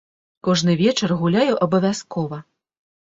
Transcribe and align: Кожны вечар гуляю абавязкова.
Кожны 0.47 0.75
вечар 0.79 1.13
гуляю 1.19 1.59
абавязкова. 1.65 2.39